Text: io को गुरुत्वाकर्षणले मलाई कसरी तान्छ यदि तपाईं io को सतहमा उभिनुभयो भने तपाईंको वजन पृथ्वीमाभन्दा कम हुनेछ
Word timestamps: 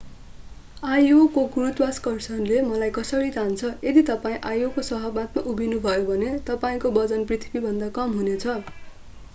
io 0.99 1.17
को 1.33 1.41
गुरुत्वाकर्षणले 1.55 2.61
मलाई 2.69 2.93
कसरी 2.95 3.29
तान्छ 3.35 3.69
यदि 3.89 4.03
तपाईं 4.09 4.49
io 4.55 4.71
को 4.79 4.85
सतहमा 4.89 5.45
उभिनुभयो 5.53 6.09
भने 6.09 6.33
तपाईंको 6.49 6.95
वजन 6.99 7.29
पृथ्वीमाभन्दा 7.33 7.93
कम 8.01 8.19
हुनेछ 8.19 8.59